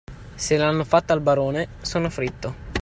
Se 0.35 0.57
l'hanno 0.57 0.83
fatta 0.83 1.13
al 1.13 1.21
barone, 1.21 1.67
sono 1.81 2.09
fritto! 2.09 2.79